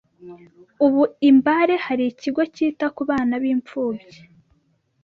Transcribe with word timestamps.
Ubu 0.85 1.01
i 1.29 1.31
Mbare 1.37 1.75
hari 1.85 2.03
ikigo 2.11 2.41
cyita 2.53 2.85
ku 2.95 3.01
bana 3.09 3.33
b’imfubyi 3.41 4.11